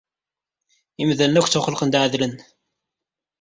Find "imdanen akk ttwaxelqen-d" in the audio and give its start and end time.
1.01-1.95